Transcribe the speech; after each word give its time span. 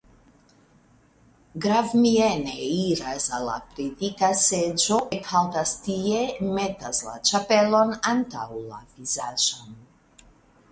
Gravmiene 1.65 2.55
iras 2.67 3.27
al 3.39 3.45
la 3.49 3.57
predika 3.75 4.31
seĝo, 4.45 4.99
ekhaltas 5.19 5.75
tie, 5.85 6.25
metas 6.59 7.05
la 7.11 7.17
ĉapelon 7.31 7.97
antaŭ 8.17 8.51
la 8.59 8.85
vizaĝon. 8.99 9.81